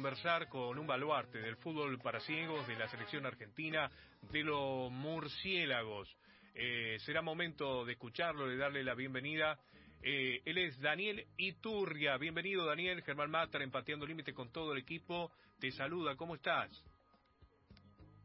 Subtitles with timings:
[0.00, 3.90] conversar con un baluarte del fútbol para ciegos, de la selección argentina,
[4.32, 6.16] de los murciélagos.
[6.54, 9.58] Eh, será momento de escucharlo, de darle la bienvenida.
[10.02, 12.16] Eh, él es Daniel Iturria.
[12.16, 13.02] Bienvenido, Daniel.
[13.02, 15.32] Germán Matar, empateando límite con todo el equipo.
[15.58, 16.16] Te saluda.
[16.16, 16.70] ¿Cómo estás?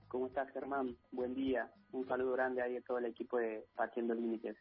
[0.07, 0.95] ¿Cómo estás, Germán?
[1.11, 1.69] Buen día.
[1.91, 4.55] Un saludo grande ahí a todo el equipo de Partiendo Límites.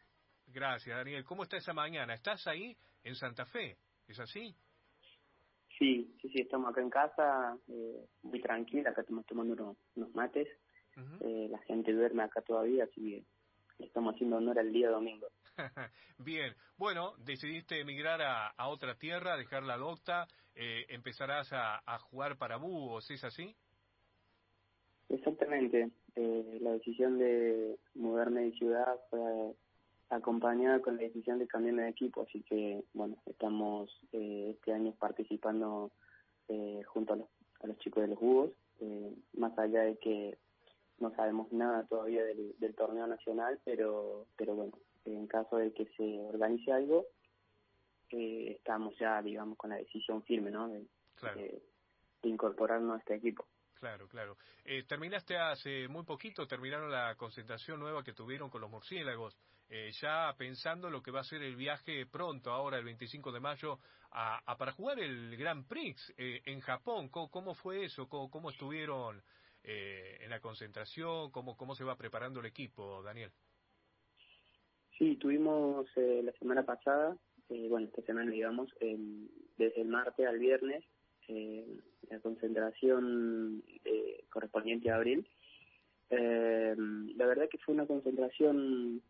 [0.47, 1.23] Gracias, Daniel.
[1.23, 2.13] ¿Cómo está esa mañana?
[2.13, 2.75] ¿Estás ahí
[3.05, 3.77] en Santa Fe?
[4.05, 4.53] ¿Es así?
[5.77, 9.53] Sí, sí, sí, estamos acá en casa, eh, muy tranquila, acá estamos tomando
[9.95, 10.47] unos, mates.
[11.21, 13.25] eh, la gente duerme acá todavía, así
[13.77, 15.27] que estamos haciendo honor al día domingo.
[16.17, 21.99] Bien, bueno, decidiste emigrar a, a, otra tierra, dejar la docta, eh, empezarás a, a,
[21.99, 23.55] jugar para búhos, ¿es así?
[25.09, 29.55] Exactamente, eh, la decisión de mudarme de ciudad fue
[30.09, 34.93] acompañada con la decisión de cambiarme de equipo, así que bueno, estamos eh, este año
[34.97, 35.91] participando
[36.47, 37.27] eh, junto a los,
[37.61, 40.37] a los chicos de los Búhos, eh, más allá de que
[40.99, 44.73] no sabemos nada todavía del, del, torneo nacional, pero pero bueno,
[45.05, 47.05] en caso de que se organice algo,
[48.11, 50.69] eh, estamos ya, digamos, con la decisión firme, ¿no?
[50.69, 51.39] De, claro.
[51.39, 51.61] de,
[52.21, 53.45] de incorporarnos a este equipo.
[53.79, 54.37] Claro, claro.
[54.63, 59.37] Eh, terminaste hace muy poquito, terminaron la concentración nueva que tuvieron con los murciélagos,
[59.69, 63.39] eh, ya pensando lo que va a ser el viaje pronto, ahora el 25 de
[63.39, 63.79] mayo,
[64.11, 67.09] a, a para jugar el Grand Prix eh, en Japón.
[67.09, 68.07] ¿Cómo, cómo fue eso?
[68.07, 69.21] ¿Cómo, cómo estuvieron
[69.63, 71.31] eh, en la concentración?
[71.31, 73.31] ¿Cómo, ¿Cómo se va preparando el equipo, Daniel?
[74.97, 77.17] Sí, tuvimos eh, la semana pasada,
[77.49, 80.85] bueno, esta semana digamos, desde el martes al viernes,
[81.27, 81.65] eh,
[82.09, 85.27] la concentración eh, correspondiente a abril.
[86.09, 86.75] Eh,
[87.15, 89.01] la verdad que fue una concentración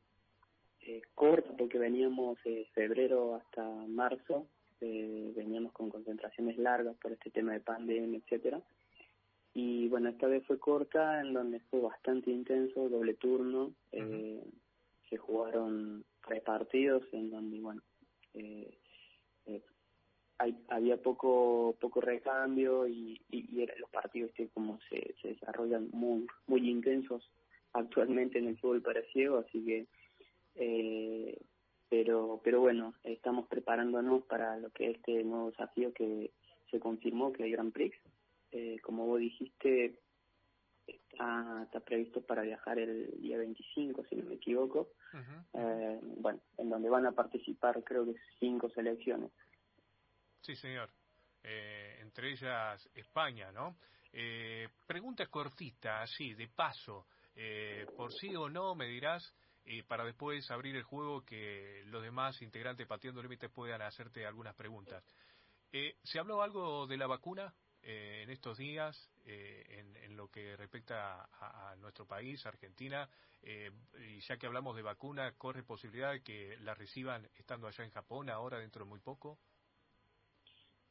[0.82, 4.48] eh, corta porque veníamos de febrero hasta marzo,
[4.82, 8.62] eh, veníamos con concentraciones largas por este tema de pandemia, etcétera.
[9.54, 13.74] Y bueno, esta vez fue corta, en donde fue bastante intenso, doble turno.
[13.92, 14.54] Eh, uh -huh.
[15.10, 17.82] Se jugaron tres partidos, en donde, bueno,
[18.34, 18.78] eh,
[20.38, 25.90] hay, había poco poco recambio y, y, y los partidos que como se, se desarrollan
[25.92, 27.30] muy muy intensos
[27.74, 29.88] actualmente en el fútbol para ciego así que
[30.56, 31.38] eh,
[31.90, 36.32] pero pero bueno estamos preparándonos para lo que es este nuevo desafío que
[36.72, 37.96] se confirmó que hay Grand Prix.
[38.52, 40.00] Eh, como vos dijiste
[40.88, 44.90] está, está previsto para viajar el día 25 si no me equivoco.
[45.14, 45.46] Uh -huh.
[45.54, 49.32] eh, bueno en donde van a participar creo que cinco selecciones
[50.46, 50.92] Sí, señor.
[51.42, 53.78] Eh, entre ellas España, ¿no?
[54.14, 57.08] Eh, pregunta cortita, así, de paso.
[57.36, 59.34] Eh, por sí o no, me dirás,
[59.88, 65.04] para después abrir el juego que los demás integrantes Pateando Límites puedan hacerte algunas preguntas.
[65.72, 67.52] Eh, ¿Se habló algo de la vacuna
[67.82, 73.10] eh, en estos días eh, en, en, lo que respecta a, a nuestro país, Argentina?
[73.42, 77.92] Y ya que hablamos de vacuna, ¿corre posibilidad de que la reciban estando allá en
[77.92, 79.38] Japón ahora dentro de muy poco?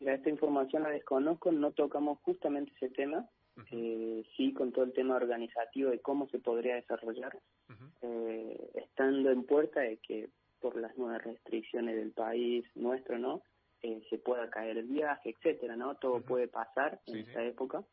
[0.01, 3.67] Mira, esta información la desconozco, no tocamos justamente ese tema, uh -huh.
[3.73, 7.39] eh, sí con todo el tema organizativo de cómo se podría desarrollar,
[7.69, 7.91] uh -huh.
[8.03, 10.29] eh, estando en puerta de que
[10.61, 13.43] por las nuevas restricciones del país nuestro, ¿no?
[13.83, 15.95] Eh, se pueda caer el viaje, etcétera, ¿no?
[15.97, 16.25] Todo uh -huh.
[16.25, 17.47] puede pasar en esa sí.
[17.47, 17.85] época.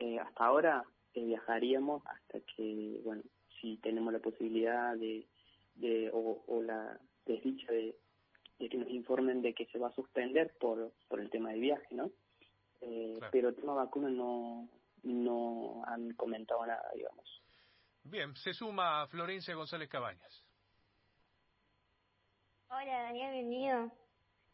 [0.00, 0.84] Eh, hasta ahora
[1.14, 3.22] eh, viajaríamos hasta que, bueno,
[3.60, 5.26] si tenemos la posibilidad de,
[5.74, 7.94] de o, o la desdicha de
[8.60, 11.58] de que nos informen de que se va a suspender por por el tema de
[11.58, 12.10] viaje, ¿no?
[12.82, 13.30] Eh, claro.
[13.32, 14.68] Pero el tema vacuna no
[15.02, 17.42] no han comentado nada, digamos.
[18.04, 20.44] Bien, se suma Florencia González Cabañas.
[22.68, 23.90] Hola Daniel, bienvenido.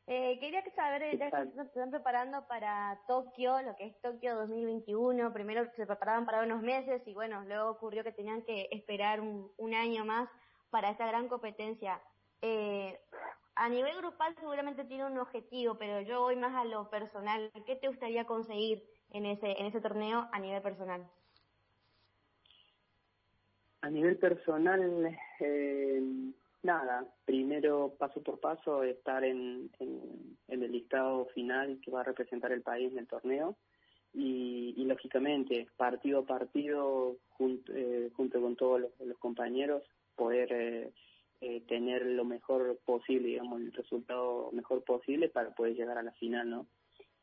[0.09, 5.33] Eh, quería saber, ya que se están preparando para Tokio, lo que es Tokio 2021,
[5.33, 9.51] primero se preparaban para unos meses y bueno, luego ocurrió que tenían que esperar un,
[9.57, 10.29] un año más
[10.71, 12.01] para esta gran competencia.
[12.41, 13.01] Eh,
[13.67, 17.51] a nivel grupal seguramente tiene un objetivo, pero yo voy más a lo personal.
[17.67, 21.05] ¿Qué te gustaría conseguir en ese en ese torneo a nivel personal?
[23.81, 26.01] A nivel personal, eh,
[26.63, 27.07] nada.
[27.25, 29.69] Primero, paso por paso, estar en,
[30.47, 33.57] el listado final que va a representar el país en el torneo.
[34.15, 39.83] Y, y lógicamente, partido a partido, junto, eh, junto con todos los, los compañeros,
[40.15, 40.53] poder...
[40.53, 40.93] Eh,
[41.41, 46.13] eh, tener lo mejor posible, digamos, el resultado mejor posible para poder llegar a la
[46.13, 46.67] final, ¿no?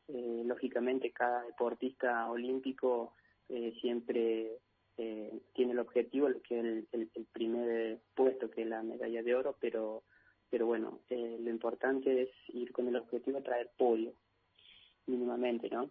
[0.08, 3.14] Eh, lógicamente cada deportista olímpico
[3.48, 4.58] eh, siempre
[4.98, 9.22] eh, tiene el objetivo, que es el, el, el, primer puesto, que es la medalla
[9.22, 10.04] de oro, pero
[10.54, 14.12] pero bueno, eh, lo importante es ir con el objetivo de traer podio,
[15.04, 15.90] mínimamente, ¿no?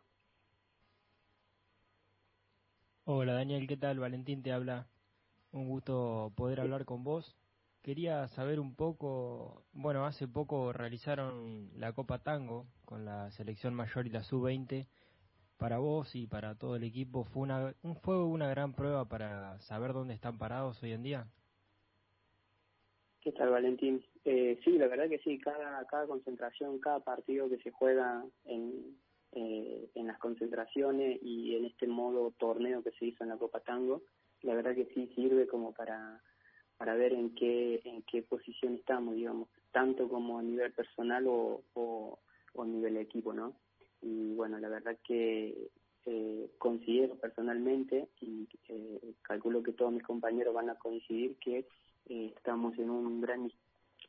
[3.04, 4.00] Hola Daniel, ¿qué tal?
[4.00, 4.88] Valentín te habla.
[5.52, 7.36] Un gusto poder hablar con vos.
[7.84, 14.08] Quería saber un poco, bueno, hace poco realizaron la Copa Tango con la selección mayor
[14.08, 14.88] y la sub-20.
[15.58, 19.92] Para vos y para todo el equipo, ¿fue una, ¿fue una gran prueba para saber
[19.92, 21.28] dónde están parados hoy en día?
[23.20, 24.02] ¿Qué tal, Valentín?
[24.24, 28.98] Eh, sí, la verdad que sí, cada, cada concentración, cada partido que se juega en,
[29.34, 33.60] eh, en las concentraciones y en este modo torneo que se hizo en la Copa
[33.60, 34.04] Tango,
[34.42, 36.22] la verdad que sí sirve como para,
[36.78, 41.64] para ver en qué, en qué posición estamos, digamos, tanto como a nivel personal o,
[41.74, 42.20] o,
[42.60, 43.56] a nivel equipo, ¿no?
[44.02, 45.70] Y bueno, la verdad que
[46.06, 51.66] eh, considero personalmente y eh, calculo que todos mis compañeros van a coincidir que
[52.10, 53.50] eh, estamos en un gran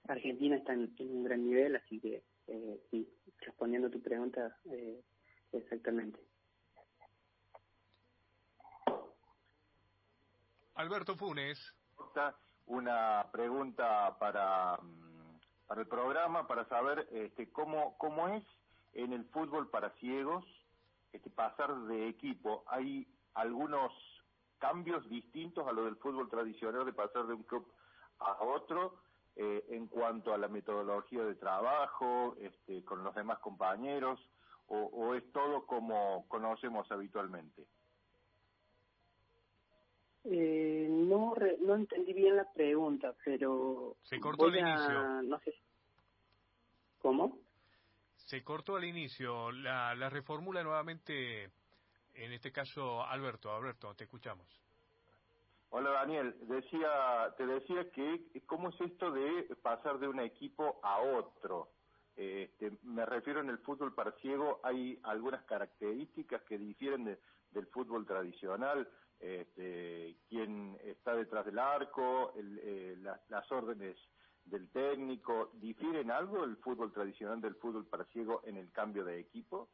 [0.09, 3.09] Argentina está en, en un gran nivel así que eh, sí
[3.39, 5.01] respondiendo a tu pregunta eh,
[5.55, 6.21] Exactamente.
[10.75, 11.75] Alberto Funes.
[12.67, 18.45] Una pregunta para, mm, para el programa, para saber este, cómo, cómo es
[18.93, 20.45] en el fútbol para ciegos
[21.13, 22.65] este, pasar de equipo.
[22.69, 23.93] ¿Hay algunos
[24.59, 27.67] cambios distintos a lo del fútbol tradicional de pasar de un club
[28.19, 28.97] a otro
[29.37, 34.21] eh, en cuanto a la metodología de trabajo, este, con los demás compañeros?
[34.67, 37.67] o, es todo como conocemos habitualmente?
[40.25, 45.23] Eh, no no entendí bien la pregunta, pero se cortó al inicio.
[45.23, 45.55] No sé.
[47.01, 47.39] ¿Cómo?
[48.17, 49.53] Se cortó al inicio.
[49.53, 51.51] La, la reformula nuevamente.
[52.15, 53.55] En este caso, Alberto.
[53.55, 54.65] Alberto, te escuchamos.
[55.77, 61.01] Hola Daniel, decía, te decía que cómo es esto de pasar de un equipo a
[61.01, 61.69] otro.
[62.95, 67.19] Me refiero en el fútbol para ciego, hay algunas características que difieren
[67.51, 68.89] del fútbol tradicional,
[69.19, 72.97] este, quién está detrás del arco, eh,
[73.29, 73.97] las órdenes
[74.45, 79.19] del técnico, ¿difieren algo el fútbol tradicional del fútbol para ciego en el cambio de
[79.19, 79.69] equipo?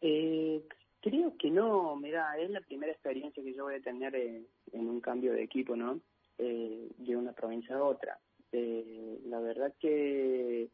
[0.00, 0.64] Eh,
[1.02, 5.00] creo que no, mira, es la primera experiencia que yo voy a tener en, un
[5.02, 6.00] cambio de equipo, ¿no?
[6.38, 8.18] Eh, de una provincia a otra.
[8.52, 10.68] Eh, la verdad que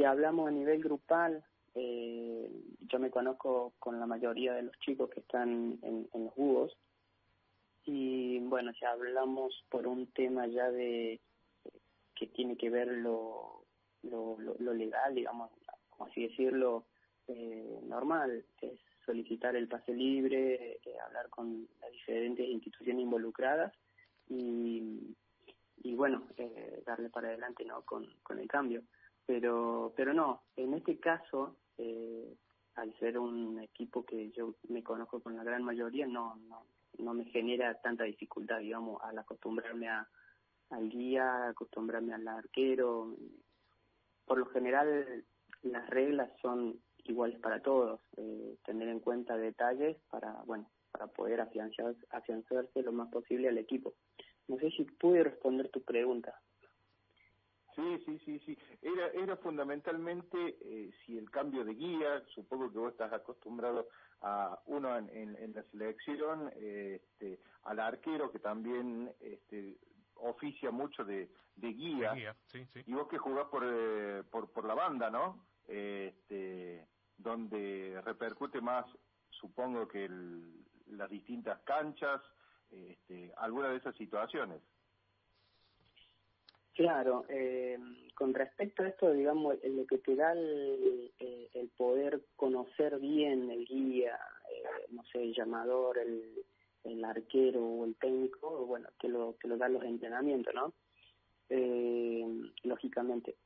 [0.00, 1.44] si hablamos a nivel grupal,
[1.74, 2.50] eh,
[2.88, 6.74] yo me conozco con la mayoría de los chicos que están en, los jugos
[7.84, 11.20] y bueno, si hablamos por un tema ya de
[12.14, 13.66] que tiene que ver lo,
[14.04, 15.50] lo, lo, legal, digamos,
[15.90, 16.86] como así decirlo,
[17.28, 23.74] eh, normal, es solicitar el pase libre, eh, hablar con las diferentes instituciones involucradas
[24.30, 25.14] y
[25.82, 28.82] y bueno, eh, darle para adelante no con, con el cambio.
[29.30, 32.34] Pero, pero no, en este caso, eh,
[32.74, 36.66] al ser un equipo que yo me conozco con la gran mayoría, no, no,
[36.98, 40.08] no me genera tanta dificultad, digamos, al acostumbrarme a,
[40.70, 43.14] al guía, acostumbrarme al arquero.
[44.24, 45.24] Por lo general,
[45.62, 51.40] las reglas son iguales para todos, eh, tener en cuenta detalles para, bueno, para poder
[51.40, 53.94] afianzar, afianzarse lo más posible al equipo.
[54.48, 56.34] No sé si pude responder tu pregunta.
[57.74, 58.58] Sí, sí, sí, sí.
[58.82, 63.88] Era, era fundamentalmente eh, si el cambio de guía, supongo que vos estás acostumbrado
[64.22, 69.78] a uno en, en, la selección, este, al arquero que también este,
[70.16, 72.82] oficia mucho de, de guía, sí, sí.
[72.86, 75.46] y vos que jugás por, eh, por, por la banda, ¿no?
[75.66, 76.86] Este,
[77.16, 78.84] donde repercute más,
[79.30, 82.20] supongo que el, las distintas canchas,
[82.70, 84.62] este, alguna de esas situaciones.
[86.74, 87.78] Claro, eh,
[88.14, 93.66] con respecto a esto, digamos, lo que te da el, el poder conocer bien el
[93.66, 94.18] guía,
[94.50, 96.44] eh, no sé, el llamador, el,
[96.84, 100.72] el arquero o el técnico, bueno, que lo, que lo dan los entrenamientos, ¿no?
[101.48, 102.24] Eh,
[102.62, 103.36] lógicamente.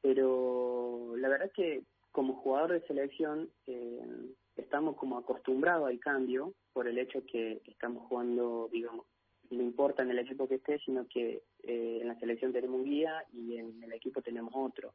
[0.00, 6.54] Pero la verdad es que como jugador de selección eh, estamos como acostumbrados al cambio
[6.72, 9.06] por el hecho que estamos jugando, digamos,
[9.52, 12.84] no importa en el equipo que esté, sino que eh, en la selección tenemos un
[12.84, 14.94] guía y en el equipo tenemos otro.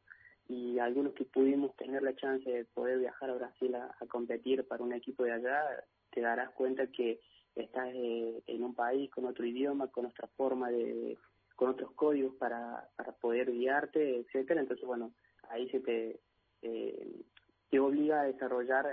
[0.49, 4.83] Y algunos que pudimos tener la chance de poder viajar a Brasil a, competir para
[4.83, 5.63] un equipo de allá,
[6.11, 7.19] te darás cuenta que
[7.55, 11.17] estás eh, en un país con otro idioma, con otra forma de,
[11.55, 14.61] con otros códigos para, para poder guiarte, etcétera.
[14.61, 15.11] Entonces, bueno,
[15.49, 16.19] ahí se te
[16.61, 17.23] eh,
[17.69, 18.85] te obliga a desarrollar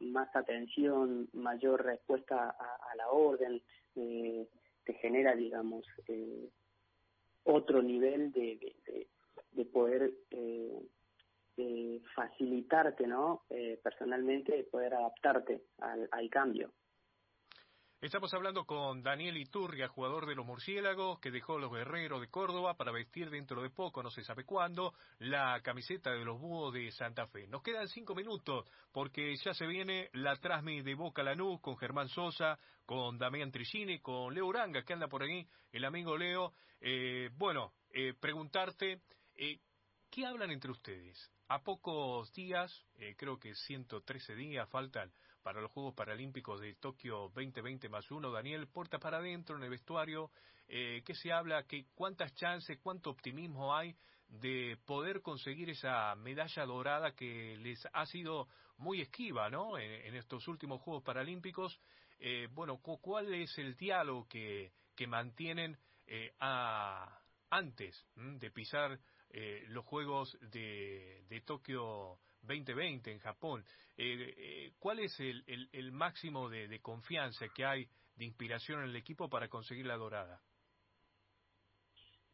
[0.00, 3.60] más, atención, mayor respuesta a, la orden,
[3.96, 4.46] eh,
[4.84, 6.48] te genera, digamos, eh,
[7.44, 8.74] otro nivel de,
[9.52, 13.42] de, poder eh, facilitarte, ¿no?
[13.50, 16.72] Eh, personalmente, poder adaptarte al, al cambio.
[18.02, 22.74] Estamos hablando con Daniel Iturria, jugador de los Murciélagos, que dejó los Guerreros de Córdoba
[22.74, 26.90] para vestir dentro de poco, no se sabe cuándo, la camiseta de los Búhos de
[26.90, 27.46] Santa Fe.
[27.46, 32.08] Nos quedan cinco minutos porque ya se viene la Trasmi de Boca Lanús con Germán
[32.08, 36.54] Sosa, con Damián Trigini, con Leo Uranga, que anda por ahí, el amigo Leo.
[36.80, 39.00] Eh, bueno, eh, preguntarte,
[39.36, 39.60] eh,
[40.10, 41.30] ¿qué hablan entre ustedes?
[41.46, 42.84] A pocos días,
[43.16, 48.30] creo que 113 días faltan para los Juegos Paralímpicos de Tokio 2020 más uno.
[48.30, 50.30] Daniel, puerta para adentro en el vestuario,
[50.68, 51.64] eh, ¿qué se habla?
[51.64, 53.94] ¿Qué, ¿Cuántas chances, cuánto optimismo hay
[54.28, 59.78] de poder conseguir esa medalla dorada que les ha sido muy esquiva ¿no?
[59.78, 61.78] en, estos últimos Juegos Paralímpicos?
[62.18, 68.98] Eh, bueno, ¿cuál es el diálogo que, que mantienen eh, antes de pisar
[69.30, 73.64] eh, los Juegos de Tokio 2020 en Japón.
[73.96, 79.28] Eh, eh, ¿Cuál es el, máximo de, confianza que hay, de inspiración en el equipo
[79.28, 80.40] para conseguir la dorada?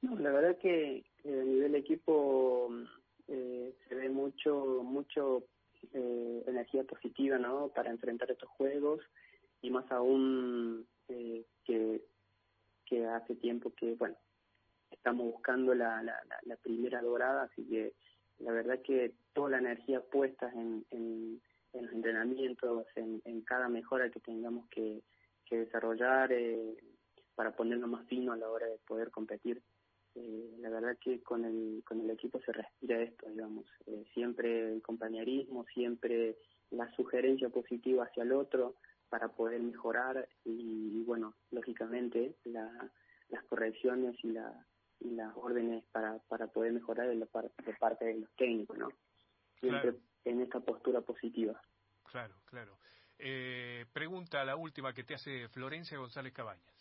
[0.03, 2.71] No, la verdad que a nivel equipo
[3.27, 5.45] eh, se ve mucho, mucho
[5.93, 7.69] energía positiva, ¿no?
[7.69, 9.01] Para enfrentar estos juegos
[9.63, 11.45] y más aún que,
[12.85, 14.17] que hace tiempo que, bueno,
[14.91, 17.93] estamos buscando la, la primera dorada, así que
[18.39, 21.41] la verdad que toda la energía puesta en,
[21.73, 25.01] los entrenamientos, en, en, cada mejora que tengamos que,
[25.45, 26.77] que desarrollar eh,
[27.37, 29.63] para ponernos más fino a la hora de poder competir.
[30.17, 34.73] Eh, la verdad que con el, con el equipo se respira esto, digamos, eh, siempre
[34.73, 36.37] el compañerismo, siempre
[36.73, 38.75] la sugerencia positiva hacia el otro
[39.09, 42.91] para poder mejorar y, bueno, lógicamente la,
[43.29, 44.67] las correcciones y la,
[44.99, 47.29] y las órdenes para, para poder mejorar de, la
[47.65, 48.89] de parte de los técnicos, ¿no?
[49.61, 51.61] Siempre en esta postura positiva.
[52.05, 52.79] Claro, claro.
[53.19, 56.75] Eh, pregunta la última que te hace Florencia González Cabañas.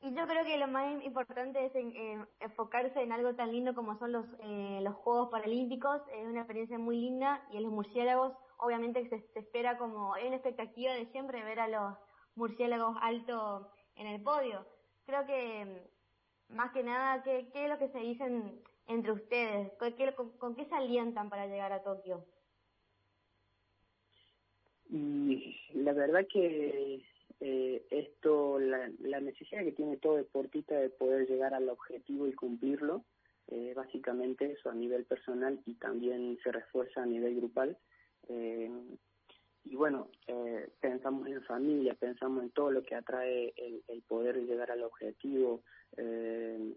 [0.00, 3.96] Y yo creo que lo más importante es eh, enfocarse en algo tan lindo como
[3.98, 6.02] son los, eh, los Juegos Paralímpicos.
[6.12, 10.26] Es una experiencia muy linda y en los murciélagos obviamente se, se espera como, hay
[10.26, 11.96] una expectativa de siempre ver a los
[12.34, 14.66] murciélagos alto en el podio
[15.04, 15.90] creo que
[16.48, 19.72] más que nada, ¿qué, qué es lo que se dicen entre ustedes?
[20.38, 22.24] con, qué se alientan para llegar a Tokio?
[24.88, 27.02] Y la verdad que
[27.40, 32.34] eh, esto, la, la, necesidad que tiene todo deportista de poder llegar al objetivo y
[32.34, 33.04] cumplirlo,
[33.48, 37.78] eh, básicamente eso a nivel personal y también se refuerza a nivel grupal.
[38.28, 38.70] Eh,
[39.64, 44.70] y bueno, eh, pensamos en familia, pensamos en todo lo que atrae el, poder llegar
[44.70, 45.62] al objetivo,
[45.96, 46.74] eh,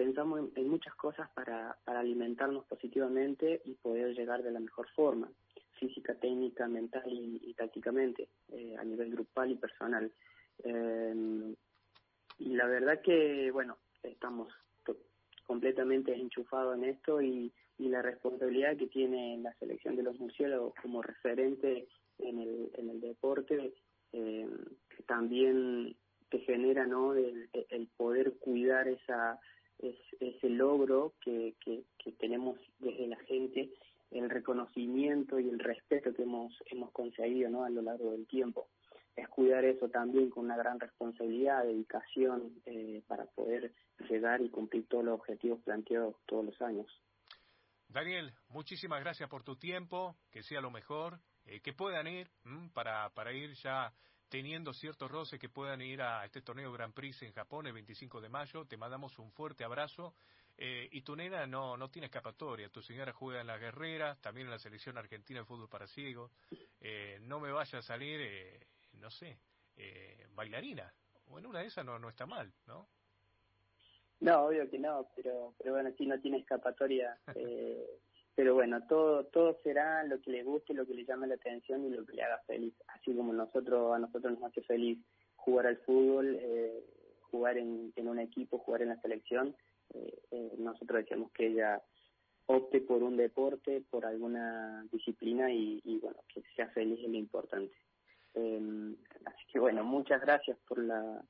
[0.00, 5.30] pensamos en, muchas cosas para, para alimentarnos positivamente y poder llegar de la mejor forma,
[5.78, 10.10] física, técnica, mental y, tácticamente, eh, a nivel grupal y personal.
[12.38, 14.48] y la verdad que, bueno, estamos
[15.44, 20.72] completamente enchufados en esto y, y la responsabilidad que tiene la selección de los murciélagos
[20.80, 21.88] como referente
[22.18, 23.74] en el, en el deporte
[24.14, 24.48] eh,
[25.06, 25.94] también
[26.30, 27.48] te genera no el,
[27.96, 29.38] poder cuidar esa
[29.82, 33.70] ese logro que, que, tenemos desde la gente
[34.10, 38.68] el reconocimiento y el respeto que hemos hemos conseguido no a lo largo del tiempo.
[39.16, 43.72] Es cuidar eso también con una gran responsabilidad dedicación eh, para poder
[44.08, 46.86] llegar y cumplir todos los objetivos planteados todos los años.
[47.88, 52.30] Daniel muchísimas gracias por tu tiempo que sea lo mejor eh, que puedan ir
[52.72, 53.92] para, para ir ya
[54.30, 58.20] teniendo ciertos roces que puedan ir a este torneo Grand Prix en Japón el 25
[58.20, 58.64] de mayo.
[58.64, 60.14] Te mandamos un fuerte abrazo.
[60.56, 62.68] Eh, y tu nena no, no tiene escapatoria.
[62.68, 66.30] Tu señora juega en la guerrera, también en la selección argentina de fútbol para ciegos.
[66.80, 68.20] Eh, no me vaya a salir,
[69.00, 69.36] no sé,
[70.34, 70.92] bailarina.
[71.26, 72.86] Bueno, una de esas no, no está mal, ¿no?
[74.20, 77.18] No, obvio que no, pero, pero bueno, si no tiene escapatoria.
[78.40, 81.84] pero bueno, todo todo será lo que le guste, lo que le llame la atención
[81.84, 82.72] y lo que le haga feliz.
[82.86, 84.98] Así como nosotros a nosotros nos hace feliz
[85.36, 86.82] jugar al fútbol, eh,
[87.20, 89.54] jugar en, en un equipo, jugar en la selección,
[89.92, 91.82] eh, eh, nosotros decíamos que ella
[92.46, 97.76] opte por un deporte, por alguna disciplina y, bueno, que sea feliz es lo importante.
[98.36, 98.94] Eh,
[99.26, 101.22] así que bueno, muchas gracias por la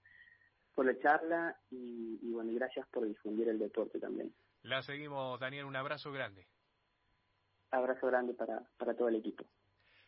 [0.76, 4.32] por la charla y, y bueno, gracias por difundir el deporte también.
[4.62, 6.46] La seguimos, Daniel, un abrazo grande.
[7.70, 9.44] Abrazo grande para, para todo el equipo.